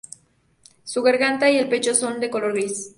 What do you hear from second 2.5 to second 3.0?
gris.